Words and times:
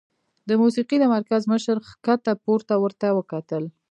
د 0.47 0.49
موسيقۍ 0.61 0.97
د 0.99 1.05
مرکز 1.15 1.41
مشر 1.53 1.77
ښکته 1.89 2.33
پورته 2.43 2.73
ورته 2.83 3.07
وکتل 3.17 3.63